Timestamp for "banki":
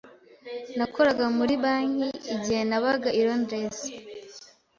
1.63-2.09